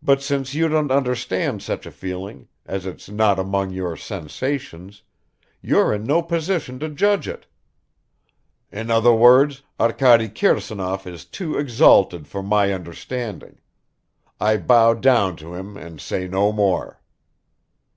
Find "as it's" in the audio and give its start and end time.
2.66-3.08